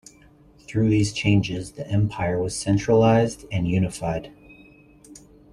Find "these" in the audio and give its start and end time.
0.89-1.13